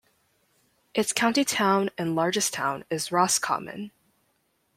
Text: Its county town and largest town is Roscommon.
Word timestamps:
Its 0.95 1.13
county 1.13 1.45
town 1.45 1.91
and 1.95 2.15
largest 2.15 2.55
town 2.55 2.83
is 2.89 3.11
Roscommon. 3.11 3.91